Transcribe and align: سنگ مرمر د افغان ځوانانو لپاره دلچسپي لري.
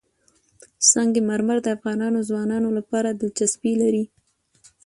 سنگ 0.91 1.13
مرمر 1.29 1.57
د 1.63 1.67
افغان 1.75 2.01
ځوانانو 2.27 2.69
لپاره 2.77 3.09
دلچسپي 3.21 3.73
لري. 3.81 4.03